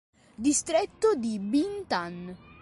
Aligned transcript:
Distretto 0.33 1.13
di 1.13 1.37
Binh 1.37 1.85
Tan 1.85 2.35